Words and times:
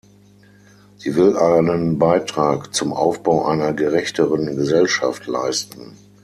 Sie 0.97 1.15
will 1.15 1.37
einen 1.37 1.99
Beitrag 1.99 2.73
zum 2.73 2.91
Aufbau 2.91 3.45
einer 3.45 3.71
gerechteren 3.71 4.47
Gesellschaft 4.55 5.27
leisten. 5.27 5.95